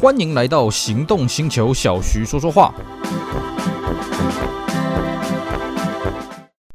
[0.00, 2.72] 欢迎来到行动星球，小徐说说话。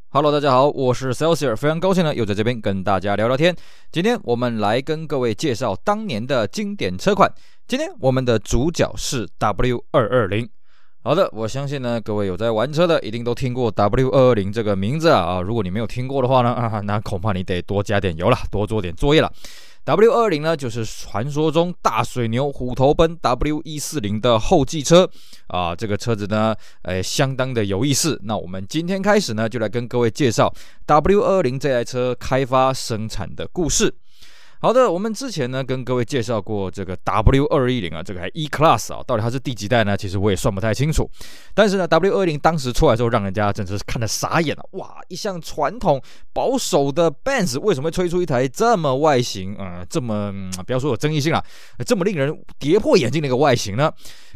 [0.10, 3.55] Hello，大家好，我是 Celsius，非常高兴呢，又在这边跟大家聊聊天。
[3.94, 7.32] 今天我们来跟各位介绍当年的经典车款。
[7.66, 10.50] 今天我们的主角是 W 二二零。
[11.02, 15.40] 好的，我相信呢，各位有在玩车的，一定都听过 W 二二零这个名字啊！
[15.40, 19.32] 如果你没有听过的话呢，啊，那恐怕你得多加点油了，多做点作业了。
[19.86, 25.10] W 二零呢，就是传说中大水牛虎头奔 W 一四零的后继车
[25.47, 25.75] 啊。
[25.75, 28.18] 这个车子呢，诶，相当的有意思。
[28.24, 30.54] 那我们今天开始呢，就来跟各位介绍
[30.86, 33.94] W 二零这台车开发生产的故事。
[34.64, 39.98] 好的，我们之前呢跟各位介绍过这个 W 二一零啊，这个还 E Class 啊，到底它是第几代呢？
[39.98, 41.06] 其实我也算不太清楚。
[41.53, 44.66] 但是呢，W 二一零当时出来之后，让人家真的是看得傻眼了。
[44.72, 50.34] 哇，一向传统保守的 Benz 为什么会推出一台这么外形，呃，这么、
[50.66, 51.44] 不要说有争议性了，
[51.86, 53.92] 这么令人跌破眼镜的一个外形呢？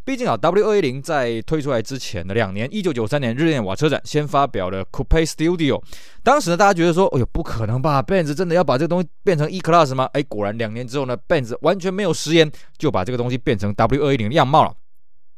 [0.07, 5.83] 毕竟啊，W 二一零在推出来之前的两年，一九九三年日内瓦车展先发表了 Coupe Studio。
[6.23, 10.09] 当时呢，大家觉得说，哎呦，不可能吧，Benz 真的要把这个东西变成 E Class 吗？
[10.13, 14.73] 哎，果然两年之后呢，Benz 完全没有食言，就把这个东西变成 W 二一零的样貌了。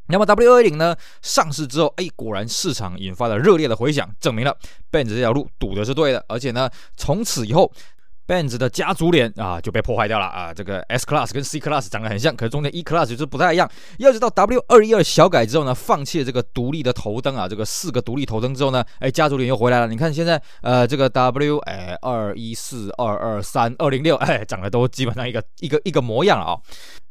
[0.06, 4.56] 那么 W 二一零呢上市之后，哎，果然市场引发了热烈的回响，证明了
[4.92, 7.72] Benz 这条路赌的是对的，而且呢，从此以后。
[8.30, 10.54] Benz 的家族脸啊就被破坏掉了啊！
[10.54, 13.68] 这个 S Class 跟 C Class 长得很像，可是中间 E Class 就是不太一样。
[13.98, 19.88] 要知道 W 二一二小改之后呢，放弃了这个独立的头灯啊，这个四个独立头灯之后呢，哎，家族脸又回来了。
[19.88, 26.58] 你看现在呃，这个 W 哎二一四二二三二零六哎，长得都基本上一个一个一个模样了啊。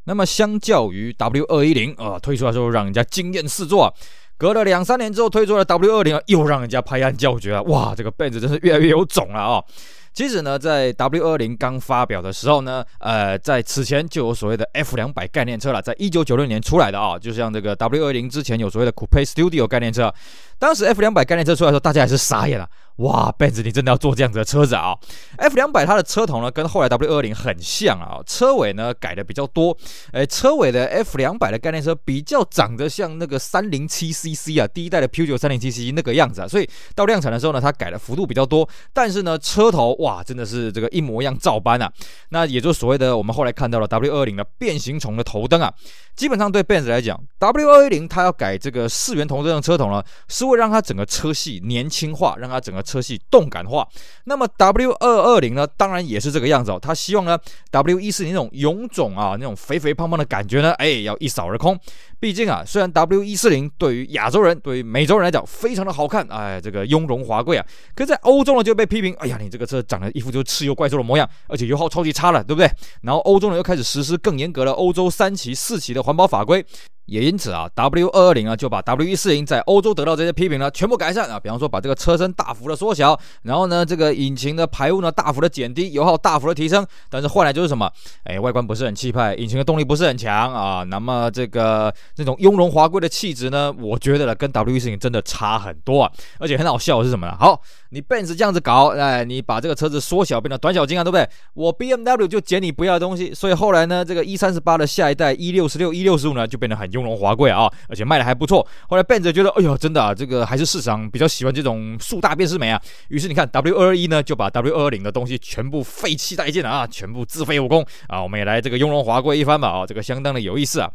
[0.05, 3.92] 那么相较于 W 二一零啊，推出来之后让人家惊艳四座，
[4.36, 7.62] 隔了两三年之后推出了 W 二零又让人家拍案叫绝啊！
[7.62, 9.64] 哇，这个 Benz 真是越来越有种了啊！
[10.12, 20.13] 其实呢，在 W 二零刚发表的时候呢，呃，在此前就有所谓的 F 两百概念车了，在一九九六年出来的啊，就像这个 W 二零之前有所谓的 Coupe Studio 概念车。
[20.58, 22.69] 当时 F 两百概念车出来的时候，大家还是傻眼了。
[22.96, 24.92] 哇，Benz 你真的要做这样子的车子啊
[25.36, 29.77] ？F 两百它的车头呢，跟后来 W 二零很像啊，车尾呢改的比较多。
[30.11, 38.69] 诶，车尾的 F 两百的概念车比较长得像那个三零七 CC 啊，第一代的 Peugeot 三零七 CC 那个样子啊，所以到量产的时候呢，它改的幅度比较多。
[38.92, 41.89] 但是呢，车头哇，真的是这个一模一样照搬啊。
[42.30, 45.73] 那也就是所谓的我们后来看到了 W 二零的变形虫的头灯啊。
[46.18, 53.86] 基本上对 Benz 来讲，W 二一零它要改这个四圆头这样车头呢，是为让它整个车系年轻化，让它整个车系动感化。
[54.24, 56.78] 那么 W 二二零呢，当然也是这个样子哦。
[56.83, 57.39] 它希望呢
[57.70, 61.78] ，W 一四零那种臃肿啊，那种肥肥胖胖的感觉呢，哎，要一扫而空。
[62.18, 67.64] 毕竟啊，虽然 W 一四零对于亚洲人、对于美洲人来讲非常的好看，哎，这个雍容华贵啊，
[67.95, 72.68] 可在欧洲呢就被批评，哎呀，你这个车长得一副就是吃油怪兽的模样，而且油耗超级差了，对不对？
[73.02, 76.64] 然后欧洲呢又开始实施更严格的欧洲三期、四期的环保法规。
[77.08, 81.41] 也因此啊，W 二二零啊就把 W 一四零在欧洲得到这些批评呢，全部改善啊。
[81.41, 86.86] 比方说，把这个车身大幅的缩小，然后呢，这个引擎的排污呢大幅的减低，油耗大幅的提升。
[87.08, 87.91] 但是换来就是什么？
[88.24, 90.83] 哎，外观不是很气派，引擎的动力不是很强啊。
[90.85, 96.13] 那么这个这种雍容华贵的气质呢，我觉得呢跟 W 一四零真的差很多啊。
[96.39, 97.35] 而且很好笑的是什么呢？
[97.40, 97.58] 好，
[97.89, 101.27] 你 Benz 这样子搞，哎，你把这个车子缩小变成短小精啊，对不对？
[101.55, 103.33] 我 BMW 就捡你不要的东西。
[103.33, 108.67] 所以后来呢，这个 E 三十八的下一代 E 六十六、E 六十五呢就变得很雍容华贵啊，而且卖的还不错。
[108.89, 112.81] 后来 Benz 觉得，哎呦，真的啊，这个还是市场比较喜欢这种树大便是美啊。
[113.09, 118.20] 于是你看 W 二一呢，就把 W 二二零的东西全部废弃殆尽了啊，全部自废武功啊。
[118.23, 120.91] 我们也来这个雍容华贵一番吧啊，这个相当的有意思啊。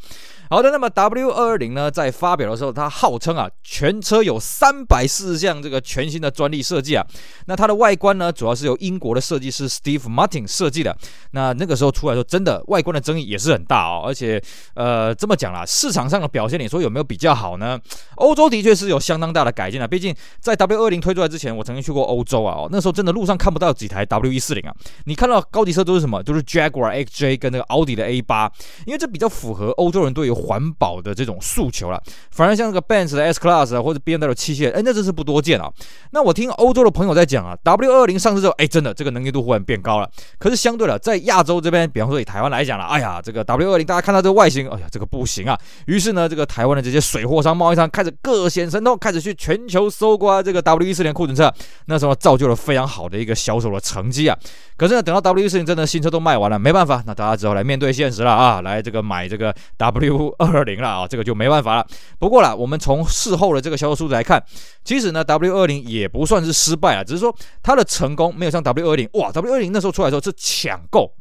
[0.49, 7.03] 好的，那么 W 二二零呢，在发表的时候，它号称啊，全车有三百四十项这个全新的专利设计啊。
[7.47, 10.95] 那它的外观呢，主要是由英国的设计师 Steve Martin 设计的。
[11.31, 14.03] 那那个时候出来的，真的外观的争议也是很大哦。
[14.05, 14.39] 而且，
[14.75, 17.79] 呃，这么讲啦，市场上的表现，你说有没有比较好呢？
[18.15, 19.87] 欧洲的确是有相当大的改进啊。
[19.87, 22.55] 毕竟在 W 二零推出来之前，我曾经去过欧洲啊。
[22.55, 24.75] 哦，那时候真的路上看不到几台 W 一四零啊。
[25.05, 26.21] 你看到高级车都是什么？
[26.23, 28.51] 都是 Jaguar XJ 跟那个奥迪的 A 八，
[28.85, 32.01] 因为这比较符合欧洲人对于环保的这种诉求了，
[32.31, 35.71] 反而像这个 Benz 的 S Class 啊，或者 BMW 七系，哎，那真是不多见啊。
[36.11, 40.09] 那我听欧洲的朋友在讲啊，W 二零上市之后，哎，真的这个能见度忽然变高了。
[40.39, 45.59] 可是相对的，在亚洲这边，比方说以台湾来讲了，哎呀，这个 W 二零大家看到这个外形，哎呀，这个不行啊。
[45.85, 51.53] 于是呢，这个台湾的这些水货商、贸易商开始各显神通，开始去全球搜刮这个 W 一四零库存车，
[51.87, 54.37] 那时候造就了非常好的一个销售的成绩啊。
[54.77, 61.87] 可是呢，等到 W 一四零真的新车都卖完了，没办法，那大家只好来面对现实了啊，来这个买这个 W 二二零了啊，这个就没办法了。
[62.19, 64.43] 不过啦，我们从事后的这个销售数字来看，
[64.83, 71.13] 其实呢，W 二零也不算是失败啊，只是说它的成功没有像 W 二零哇，W 二零那时候出来的时候是抢购，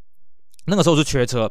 [0.66, 1.50] 那个时候是缺车。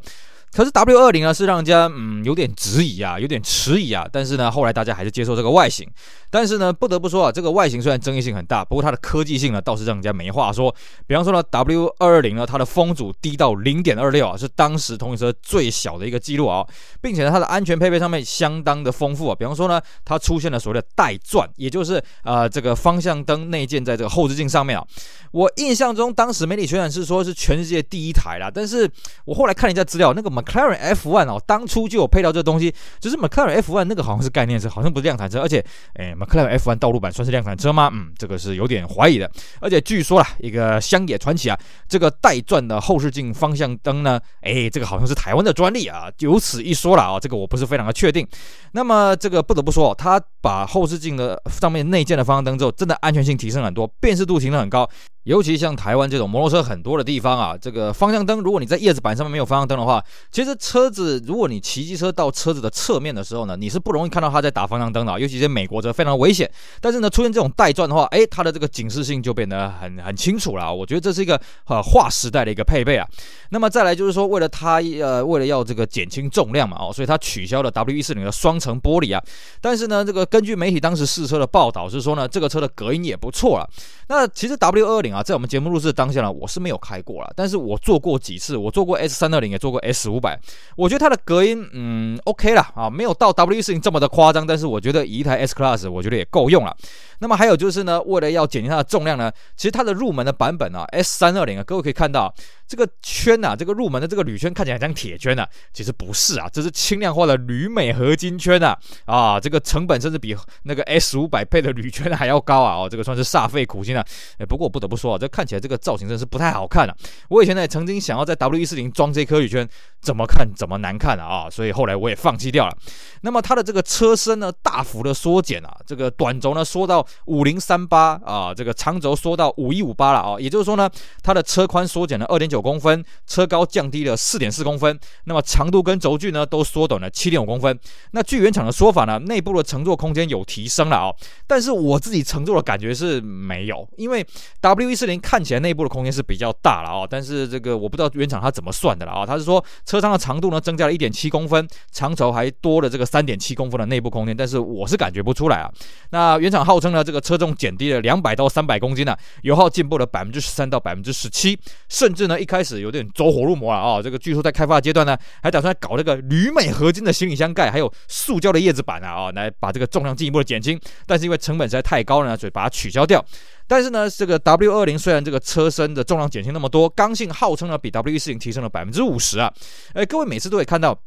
[0.54, 4.06] 可是 W 二零呢是让人家嗯有点质疑啊，有点迟疑啊。
[4.12, 5.88] 但是呢，后来大家还是接受这个外形。
[6.28, 10.74] 但是呢，不得不说啊，这个外形虽然争议性很大，不过它的科技性呢倒是让人家没话说。
[11.06, 16.66] 比方说呢，W 二二零呢，它的风阻低到零点二六啊，是当时同型车最小的一个记录啊，
[17.00, 19.34] 并且呢，它的安全配备上面相当的丰富啊。
[19.34, 24.84] 比方说呢，它出现了所谓的带钻，也就是呃这个方向灯内建在这个后视镜上面啊。
[25.32, 28.90] 我印象中当时媒体渲染是说是全世界第一台啦，但是
[29.24, 35.62] 我后来看了一下资料，那个 McLaren F1 哦，当初就有配到这东西，只是 McLaren F1 那个好像是概念车，好像不是量产车，而且
[35.96, 36.14] 诶。
[36.22, 37.90] McLaren F1 道路版算是量产车吗？
[37.92, 39.28] 嗯，这个是有点怀疑的。
[39.60, 41.58] 而且据说啦，一个乡野传奇啊，
[41.88, 48.24] 这个带钻的后视镜方向灯呢，哎，这个好像是台湾的专利啊，有此一说了啊，这个我不是非常的确定。
[48.72, 54.88] 那么这个不得不说，它把后视镜的上面内建的方向灯之后，真的安全性提升很多，辨识度提升很高。
[55.24, 66.50] 尤其像台湾这种摩托车很多的地方啊，这个方向灯，如果你在叶子板上面没有方向灯的话，其实车子如果你骑机车到车子的侧面的时候呢，你是不容易看到它在打方向灯的，尤其是美国车非常危险。
[66.80, 70.74] 但是呢，出现这种带钻的话，诶，它的这个警示性就变得很很清楚了。
[70.74, 73.06] 我觉得这是一个呃划时代的一个配备啊。
[73.50, 79.22] 那么再来就是说，为了它呃为了要这个减轻重量嘛，哦，所以它取消了 W 一四零的双层玻璃啊。
[79.60, 83.68] 但是呢，这个根据媒体当时试车的报道是说呢，这个车的隔音也不错了。
[84.08, 90.38] 那其实 W 二零啊，在我们节目录制当下呢，我是没有开过了，但是我做过几次，我做过 S 三二零，也做过 S 五百，
[90.76, 96.76] 我觉得它的隔音，嗯，OK 了啊，没有到 W 四零这么的夸张，但是我觉得一台 S Class，我觉得也够用了。
[97.18, 102.34] 那么还有就是呢，为了要减轻它的重量呢，其实它的入门的版本啊，S 三二零啊，各位可以看到
[102.72, 108.74] 这个圈呐、这个入门的这个铝圈看起来像铁圈呐、其实不是啊，这是轻量化的铝镁合金圈呐，
[109.04, 114.02] 啊，这个成本甚至比那个 S 五百配的 铝圈还要高啊，哦，这个算是煞费苦心啊。
[114.38, 116.96] 哎，不过我不得不说啊，这看起来这个造型真是不太好看啊。
[117.28, 119.68] 我以前呢曾经想要在 W 一四零装这颗铝圈，
[120.00, 122.74] 怎么看怎么难看，啊，所以后来我也放弃掉了。
[123.20, 130.88] 那么它的这个车身呢，大幅的缩减啊，这个短轴呢缩到五零三八啊，这个长轴缩到五一五八了啊，也就是说呢，
[131.22, 137.78] 它的车宽缩减了二点九公分，车高降低了四点四公分，那么长度跟轴距呢都缩短了七点五公分。
[138.12, 141.14] 那据原厂的说法呢，内部的乘坐空间有提升了哦，
[141.46, 144.24] 但是我自己乘坐的感觉是没有，因为
[144.60, 155.70] W 一四零看起来内部的空间是比较大了哦，但是这个我不知道原厂它怎么算的了啊，它是说车舱的长度呢增加了一点七公分，长轴还多了这个三点七公分的内部空间，但是我是感觉不出来啊。
[156.10, 161.58] 那原厂号称呢，这个车重减低了两百到三百公斤呢、油耗进步了百分之十三到百分之十七，
[161.88, 164.02] 甚至呢一开始有点走火入魔了啊！
[164.02, 170.78] 这个据说在开发阶段呢，还打算搞这个铝镁合金的行李箱盖，还有塑胶的叶子板啊啊，来把这个重量进一步的减轻。
[171.06, 173.24] 但是因为成本实在太高了呢，所以把它取消掉。
[173.66, 179.52] 但是呢，这个 W 二零虽然这个车身的重量减轻那么多，刚性号称呢比 W 一四零提升了百分之五十啊！
[179.94, 180.98] 哎，各位每次都会看到。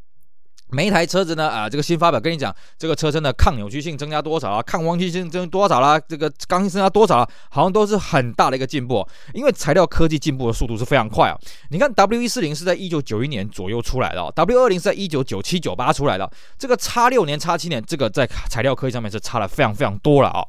[0.72, 9.08] 每一台车子呢，啊，这个新发表跟你讲，这个车身的抗扭曲性增加多少啊，抗弯曲性增多少啦，这个刚性增加多少啊，好像都是很大的一个进步。
[9.34, 11.38] 因为材料科技进步的速度是非常快啊。
[11.70, 20.44] 你看 W 一四零是在一九九一年左右出来的，W 二零是在一九九七九八出来的，这个差六年差七年，这个在材料科技上面是差了非常非常多了啊。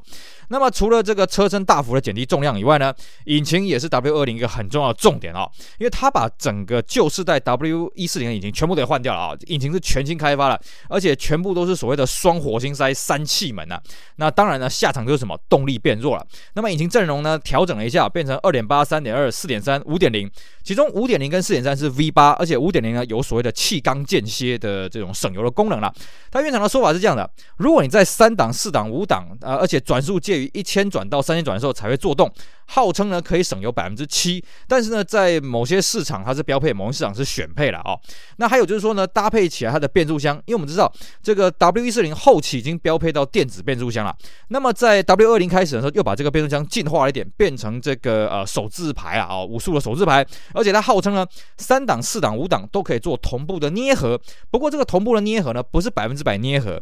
[0.49, 2.93] 那么除了这个车身大幅的减低重量以外呢，
[3.25, 5.47] 引擎也是 W 二零一个很重要的重点啊，
[5.77, 13.79] 因为它把整个旧世代 W 一四零的引擎全部都给换掉了啊，引擎是全新开发了，而且全部都是所谓的双火星塞三气门呐。
[14.15, 16.25] 那当然呢，下场就是什么动力变弱了。
[16.53, 20.29] 那么引擎阵容呢调整了一下，变成二点八、三点二、四点三、五点零，
[20.63, 25.93] 其中五点零跟四点三是 V 八，而且五点零呢有所谓的气缸间歇的这种省油的功能了。
[26.31, 32.31] 它原厂的说法是这样的：如果你在三档、四档、五档啊，而且转速介于一千转到三千转的时候才会作动。
[32.69, 37.95] 号称呢可以省油百分之七，但是呢在某些市场它是标配，某些市场是选配了啊、
[38.35, 40.91] 那还有就是说呢，搭配起来它的变速箱，因为我们知道
[41.23, 44.13] 这个 W 一四零后期已经标配到电子变速箱了。
[44.49, 51.25] 那么在 W 二零开始的时候，又把这个变速箱进化了一点，变成这个呃手自排啊，哦五速的手自排，而且它号称呢
[51.57, 54.19] 三档、四档、五档都可以做同步的捏合。
[54.51, 56.81] 不过这个同步的捏合呢，不是百分之百捏合，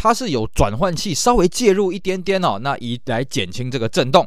[0.00, 4.24] 它是有转换器稍微介入一点点哦，那以来减轻这个震动。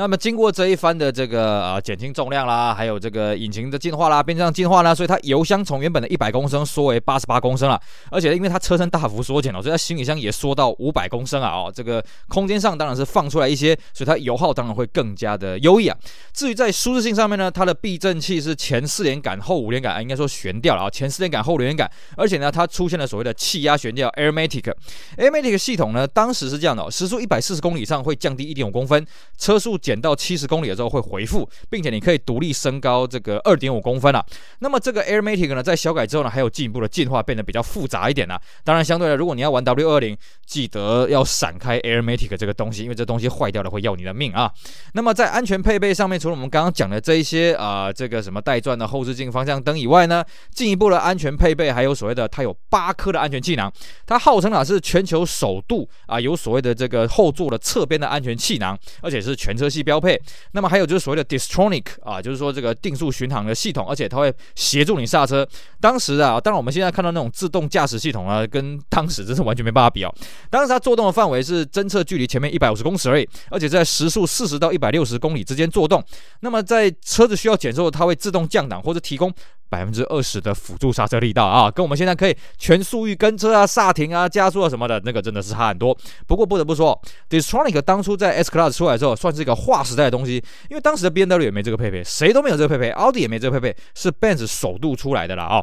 [0.00, 7.78] 那么经过这一番的这个呃减轻重量啦，还有这个引擎的进化啦，变速箱进化啦，所以它油箱从原本的一百公升缩为八十八公升了。
[8.10, 11.50] 而且因为它车身大幅缩减了，所以它行李箱也缩到五百公升啊。
[11.50, 15.94] 哦，这个空间上当然是放出来一些，所以它油耗当然会更加的优异啊。
[16.32, 21.86] 至于在舒适性上面呢，它的避震器是前四连杆后五连杆，应该说悬吊了啊，前四连杆后五连杆。
[22.16, 34.24] 而且呢，它出现了所谓的气压悬吊 Airmatic，Airmatic 系统呢，当时是这样的，时速一百四十公里以上会降低一点五公分，车速减减到七十公里的时候会回复，并且你可以独立升高这个二点五公分啊。
[34.60, 38.40] 那么这个 Airmatic 呢，在小改之后呢，还有进一步的进化，变得比较复杂一点啊。
[38.62, 40.16] 当然，相对的，如果你要玩 W 二零，
[40.46, 44.48] 记得要闪开 Airmatic 这个东西，因为这东西坏掉了会要你的命啊。
[44.94, 53.72] 那么在安全配备上面，除了我们刚刚讲的这一些啊、这个什么带转的后视镜、方向灯以外呢，进一步的安全配备还有所谓的，它有八颗的安全气囊，
[54.06, 60.20] 它号称啊是全球首度啊有所谓的这个后座的侧边的安全气囊，而且是全车系标配。
[60.52, 65.46] 那么还有就是所谓的 Distronic 啊，就是说这个定速巡航的系统，而且它会协助你刹车。
[65.80, 70.14] 当时啊，当然我们现在看到那种自动驾驶系统啊，跟当时真是完全没办法比哦。
[70.50, 76.02] 当时它作动的范围是侦测距离前面一百五十公尺而已，而且在时速四十到一百六十公里之间作动。
[76.40, 79.32] 那么在车子需要减速，它会自动降档或者提供
[79.70, 85.96] 百分之二十的辅助刹车力道啊，跟我们现在可以全速域跟车啊、刹停啊、加速啊什么的那个真的是差很多。
[86.26, 87.00] 不过不得不说
[87.30, 95.62] ，Distronic 当初在 S Class 出来之后，算是一个划时代的东西，因为当时的 BMW 也没这个配备，谁都没有这个配备，奥迪也没这个配备，是 Benz 首度出来的了啊。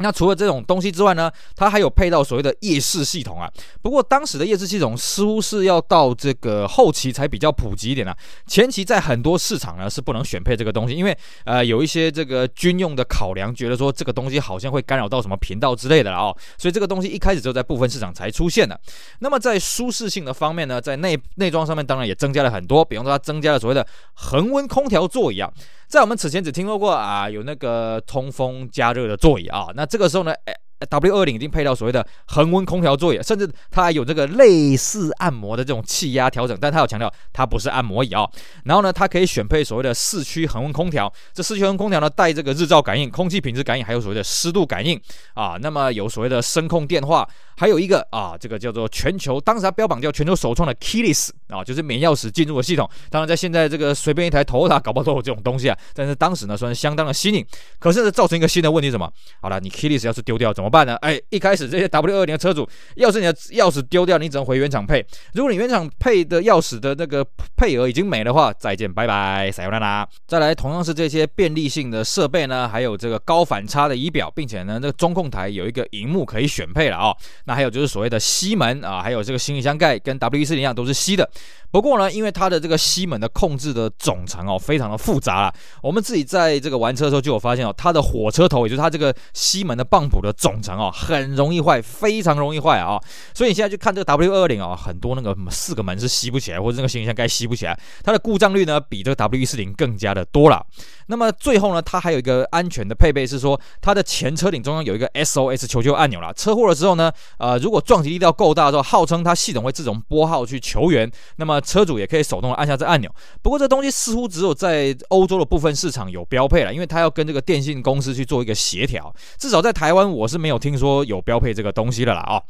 [0.00, 3.50] 那除了这种东西之外呢，它还有配到所谓的夜视系统啊。
[3.82, 8.16] 不过当时的夜视系统似乎是要到这个后期才比较普及一点啊。
[8.46, 16.36] 前期在很多市场呢是不能选配这个东西，因为呃有一些这个军用的考量，觉得说这个东西好像会干扰到什么频道之类的了哦。
[16.58, 18.78] 所以这个东西一开始就在部分市场才出现的。
[19.18, 25.52] 那么在舒适性的方面呢，在内内装上面当然也增加了很多，比方说它增加了所谓的恒温空调座椅啊。
[25.90, 30.54] 在我们此前只听说过啊，有那个通风加热的座椅啊，那这个时候呢，哎。
[30.88, 38.30] W 二零已经配到所谓的恒温空调座椅，甚至它还有这个类似按摩的这种气压调整，但它有强调它不是按摩椅啊、哦。
[38.64, 45.00] 然后呢，它可以选配所谓的四驱恒温空调，这四驱恒温空调呢带这个日照感应、空气品质感应，还有所谓的湿度感应
[45.34, 45.56] 啊。
[45.60, 52.88] 那么有所谓的声控电话，还有一个啊，这个叫做全球当时它标榜叫全球首创的 Keyless 啊，就是免钥匙进入的系统。
[53.10, 57.44] 当然在现在这个随便一台头，它搞不好都有这种东西啊，但是当时呢算是相当的新颖。
[57.78, 59.10] 可是呢造成一个新的问题什么？
[59.40, 60.94] 好了，你 Keyless 要是丢掉怎么办呢？
[60.96, 65.04] 哎，一开始这些 W 二零的车主，要是你的钥匙丢掉，你只能回原厂配。
[65.34, 70.08] 如果你原厂配的钥匙的那个配额已经没的话，再见，拜拜，撒由那拉。
[70.26, 77.16] 再来，同样是这些便利性的设备呢，还有这个高反差的仪表，并且呢，这个中控台有一个荧幕可以选配了啊、哦。
[77.46, 81.28] 那还有就是所谓的吸门啊，还有这个行李箱盖跟 W 一四零一样都是吸的。
[81.70, 85.54] 不过呢，因为它的这个吸门的控制的总成哦，非常的复杂了。
[85.82, 93.00] 我们自己在这个玩车的时候就有发现哦，它的火车头，也就是它这个吸门的泵浦的总成哦，很容易坏，非常容易坏啊。
[93.34, 100.64] 所以你现在去看这个 W 二零啊，很多那个四个门是吸不起来，或者那个行李箱盖吸不起来，它的故障率呢比这个 W 一四零更加的多了。
[101.06, 106.32] 那么最后呢，它还有一个安全的配备是说，它的前车顶中央有一个 SOS 求救按钮啦。
[106.32, 111.10] 车祸的时候呢，呃，如果撞击力道够大的时候，号称它系统会自动拨号去求援。
[111.36, 113.10] 那么车主也可以手动按下这按钮，
[113.42, 122.42] 不过这东西似乎只有在欧洲的部分市场有标配了，因为它要跟这个电信公司去做一个协调，至少在台湾我是没有听说有标配这个东西的啦啊。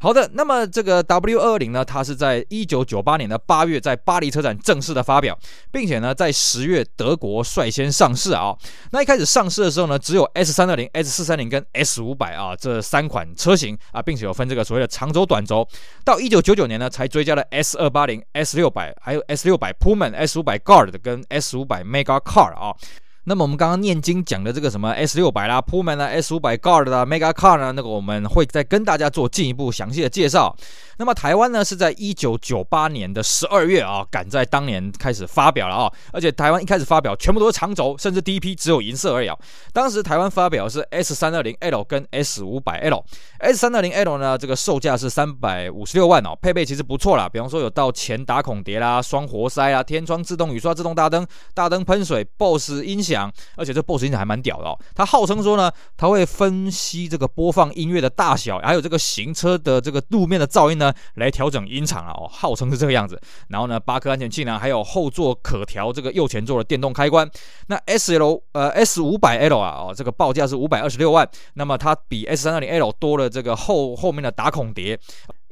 [0.00, 5.38] 好的，那么这个 W 二二零呢，它是在一九九八年的八月在巴黎车展正式的发表，
[5.70, 8.52] 并且呢在十月德国率先上市啊。
[8.90, 15.64] 那一开始上市的时候呢，只有 S 三二零、S 四三零跟 S 五百啊这三款车型啊，并且有分这个所谓的长轴、短轴。
[16.04, 22.74] 到一九九九年呢，才追加了 S 二八零、S 六百，还有 S 六百 Pullman、S 五百 Guard 跟 S 五百 Mega Car 啊。
[23.24, 30.56] 那么我们刚刚念经讲的这个什么 S 六百啦、Pullman 啦、S 五百 Guard 啦、Mega Car 呢，那个我们会再跟大家做进一步详细的介绍。
[31.02, 39.36] 那么台湾呢是在一九九八年的十二月啊，赶在当年开始发表了啊，而且台湾一开始发表全部都是长轴，甚至第一批只有银色而已啊。
[39.72, 60.91] 当时台湾发表是 S 三二零 L 跟 S 五百 L，S 三二零 L 呢这个售价是三百五十六万哦，配备其实不错啦，比方说有到前打孔碟啦、双活塞啦、天窗自动雨刷、自动大灯、大灯喷水、BOSS 音响，而且这 BOSS 音响还蛮屌的哦，它号称说呢，它会分析这个播放音乐的大小，还有这个行车的这个路面的噪音呢。
[61.14, 63.20] 来调整音场啊，哦，号称是这个样子。
[63.48, 67.28] 然后呢，八颗安全气囊，还有后座可调这个右前座的电动开关。
[67.66, 71.28] 那 S L 呃 S 五百 L 啊，哦，这个报价是五百二十六万。
[71.54, 74.98] 那么它比 S 三二零 L 多了这个后后面的打孔碟。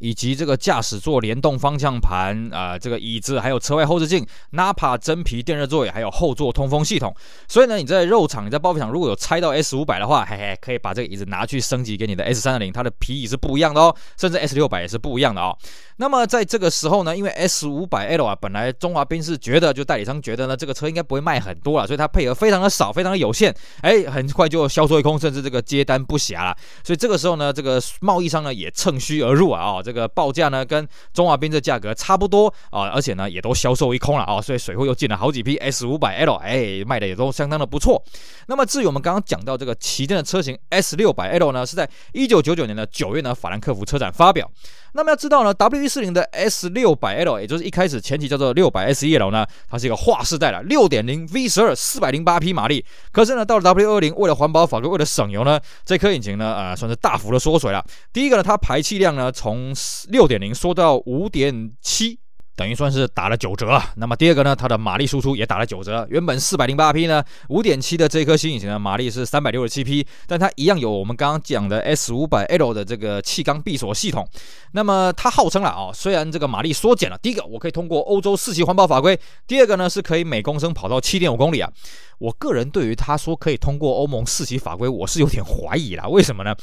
[0.01, 7.15] 以及这个驾驶座联动方向盘啊、这个椅子，还有车外后视镜，Napa 真皮电热座椅，还有后座通风系统。
[7.47, 15.57] 所以呢，你在肉厂、你在报废厂如果有拆到 S 五百的话，嘿嘿，可以把这个椅子拿去升级给你的 S 三二零，它的皮椅是不一样的哦，甚至 S 六百也是不一样的哦。
[15.97, 26.57] 那么在这个时候呢，因为 S 五百 L 啊，本来中华宾士觉得就代理商觉得呢，这个车应该不会卖很多了，所以它配额非常的少，非常的有限，哎，很快就销售一空，甚至这个接单不暇了。
[26.83, 38.01] 所以这个时候呢，这个贸易商呢也趁虚而入啊，哦，这个报价呢跟中华兵这价格差不多啊，而且呢也都销售一空了啊，所以水货又进了好几批 S 五百 L，哎，卖的也都相当的不错。
[38.47, 44.49] 那么至于我们刚刚讲到这个旗舰的车型 S 六百 L 呢，是在一九九九年的九月呢法兰克福车展发表。
[44.93, 52.85] 那么要知道呢，W 一四零的 S 六百 L，也就是一开始前期叫做六百 S E L 呢，它是一个划时代的六点零 V 十二四百零八匹马力。
[53.13, 57.85] 可是呢，到了 W 二零，为了环保法规，为了省油呢，这颗引擎呢，呃，算是大幅的缩水了。
[58.13, 59.75] 第一个呢，它排气量呢，从
[60.09, 62.19] 六点零缩到五点七。
[62.61, 63.81] 等于算是打了九折。
[63.97, 66.07] 那么第二个呢，它的马力输出也打了九折。
[66.11, 74.29] 原本四百零八匹呢，五点七的这颗新引擎的马力是三百六十七匹，但它一样有我们刚刚讲的 S 五百 L 的这个气缸闭锁系统。
[74.73, 81.73] 那么它号称了啊，虽然这个马力缩减了，第一个我可以通过欧洲四期环保法规，第二个呢是可以每公升跑到七点五公里啊。
[82.21, 86.07] 我个人对于他说可以通过欧盟四期法规，我是有点怀疑啦。
[86.07, 86.55] 为什么呢？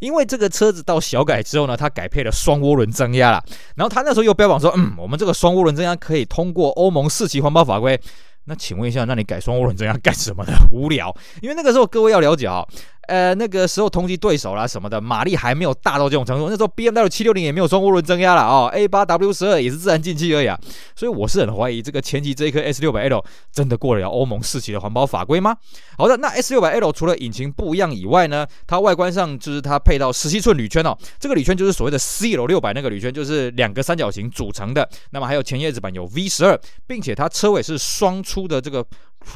[0.00, 3.40] 因为这个车子到小改之后呢，它改配了双涡轮增压了。
[3.76, 7.98] 然后他那时候又标榜说，嗯，我们这个双涡轮增压可以通过欧盟四期环保法规。
[8.46, 10.52] 那请问一下，那你改双涡轮增压干什么呢？
[10.72, 11.14] 无聊。
[11.40, 12.66] 因为那个时候各位要了解啊。
[13.06, 16.48] 呃，那个时候同级对手啦什么的，马力还没有大到这种程度。
[16.48, 20.58] 那时候 BMW 七六零也没有双涡轮增压了哦，A 八 W 十二也是自然进气而已啊。
[20.96, 25.56] 所以我是很怀疑这个前期这一颗 S 六百 L 真的过了欧盟四期的环保法规吗？
[25.98, 34.88] 好的，那 S 六百 L 除了引擎不一样以外呢，它外观上就是它配到十七寸铝圈哦，这个铝圈就是所谓的 CL 六百那个铝圈，就是两个三角形组成的。
[35.10, 38.84] 那么还有前叶子板有 V 十二，并且它车尾是双出的这个。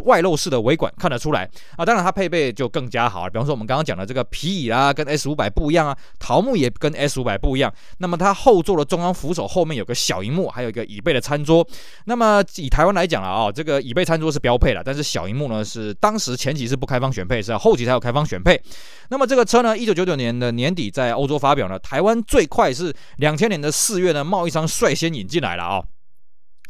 [0.04, 3.30] 外露式的尾管看得出来啊，当然它配备就更加好了。
[3.30, 7.72] 比方说我们刚刚讲的这个皮椅啊，跟 S 五百不一样啊，桃木也跟 S 五百不一样。
[7.98, 11.66] 那么它后座的中央扶手后面有个小荧幕，还有一个椅背的餐桌。
[12.04, 18.60] 那么以台湾来讲了啊，这个椅背餐桌是标配了，但是小荧幕呢是当时前期是不开放选配，是要后期才有开放选配。
[19.10, 25.82] 那么这个车呢，一九九九年的年底在欧洲发表呢，台湾最快是两千年的四月呢，贸易商率先引进来了啊。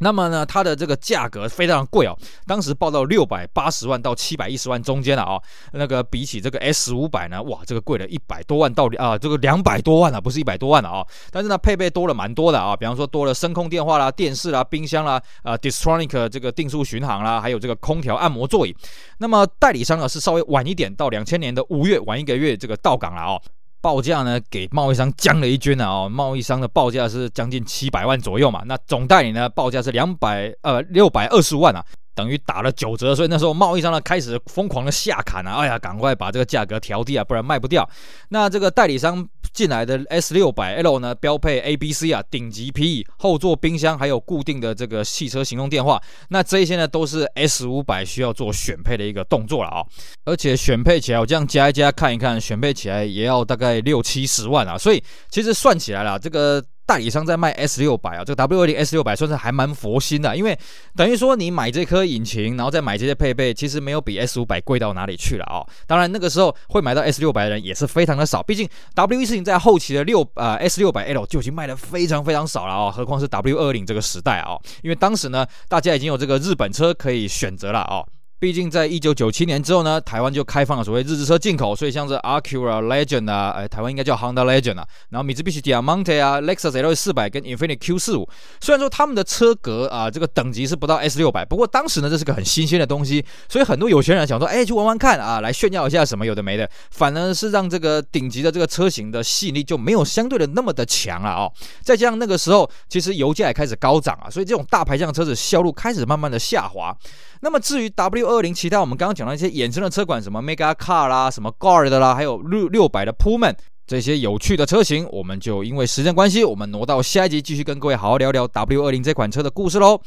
[0.00, 5.42] 那么呢，它的这个价格非常贵哦，当时报到六百八十万到七百一十万中间了啊、哦。
[5.72, 11.06] 那个比起这个 S 五百呢，哇，这个贵了一百多万到啊、这个两百多万啊，不是一百多万了啊、哦。
[11.30, 18.74] 但是呢，配备多了蛮多的啊，比方说多了声控电话啦、电视啦、冰箱啦、啊、呃、Distronic 这个定速巡航啦，还有这个空调按摩座椅。
[19.18, 23.40] 那么代理商呢是稍微晚一点，到两千年的五月晚一个月这个到港了哦。
[23.80, 26.08] 报价呢，给贸易商将了一军啊！
[26.08, 31.84] 贸易商的报价是将近七百万左右嘛，那总代理呢报价是两百呃六百二十万啊。
[32.18, 35.54] 等于打了九折，所以那时候贸易商呢开始疯狂的下砍啊！
[35.58, 37.88] 哎呀，赶快把这个价格调低啊，不然卖不掉。
[38.30, 46.02] 那这个代理商进来的 S 六百 L 呢，标配 A B C 啊，顶级 PE、后座冰箱，还有固定的这个汽车行动电话。
[46.30, 49.84] 那这些呢都是 S 五百需要做选配的一个动作了啊！
[50.24, 54.76] 而且选配起来，我这样加一加看一看，选配起来也要大概六七十万啊！
[54.76, 55.00] 所以
[55.30, 56.60] 其实算起来了，这个。
[56.88, 60.58] 代理商在卖 S 六百啊，这个 W 二零 S 六百算是还蛮佛心的，因为
[60.96, 78.06] 等于说你买这颗引擎，然后再买这些配备，其实没有比 S 五百贵到哪里去了啊、当然那个时候会买到 S 六百的人也是非常的少，毕竟 W 一四零在后期的六呃 S 六百 L 就已经卖的非常非常少了啊、哦，何况是 W 二零这个时代啊、哦，因为当时呢大家已经有这个日本车可以选择了、哦。
[78.40, 88.28] 毕竟在一九九七年之后呢，台湾就开放了所谓日资车进口，所以像是 Acura Legend 啊，哎，台湾应该叫 Honda Legend 啊，然后 Mitsubishi Diamante 啊，Lexus L 四百跟 Infiniti Q 四五，
[88.60, 101.52] 虽然说他们的车格啊，这个等级是不到 S 六百，不过当时呢，这是个很新鲜的东西，所以很多有钱人想说，哎，去玩玩看啊，来炫耀一下什么有的没的，反而是让这个顶级的这个车型的吸引力就没有相对的那么的强了哦。
[101.82, 106.96] 再加上那个时候，其实油价也开始高涨啊，所以这种大排量车子销路开始慢慢的下滑。
[107.40, 113.54] 那么至于 W 二零其他我们刚刚讲到一些衍生的车款，什么 Mega Car 啦，什么 Guard 啦，还有六六百的 Pullman
[113.86, 120.00] 这些有趣的车型，我们就因为时间关系，我们挪到下一集继续跟各位好好聊聊 W 二零这款车的故事喽。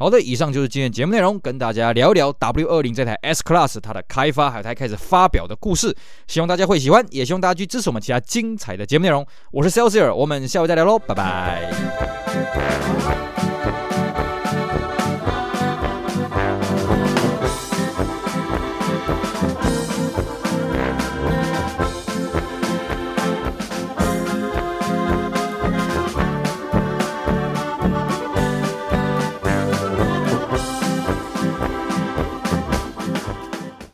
[0.00, 5.92] 好的，以上就是今天节目内容，跟大家聊聊 W 二零这台 S Class 它的开发还有它开始发表的故事，
[6.28, 9.26] 希望大家会喜欢，也希望大家去支持我们其他精彩的节目内容。
[9.50, 11.72] 我是 Celsior，我们下回再聊喽，拜拜。